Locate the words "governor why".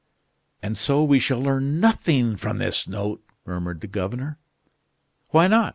3.87-5.47